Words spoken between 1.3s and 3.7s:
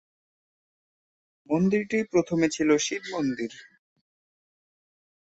মন্দিরটি প্রথমে ছিল শিব মন্দির।